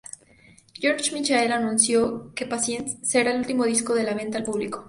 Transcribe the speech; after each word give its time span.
George 0.79 1.11
Michael 1.11 1.51
anunció 1.51 2.33
que 2.33 2.47
"Patience" 2.47 2.97
será 3.05 3.29
el 3.33 3.37
último 3.41 3.65
disco 3.65 3.93
a 3.93 4.01
la 4.01 4.15
venta 4.15 4.39
al 4.39 4.43
público. 4.43 4.79